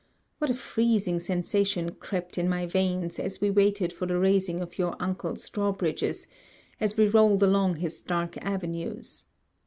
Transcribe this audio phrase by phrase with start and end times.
[0.39, 4.79] What a freezing sensation crept in my veins, as we waited for the raising of
[4.79, 6.25] your uncle's draw bridges,
[6.79, 9.25] as we rolled along his dark avenues!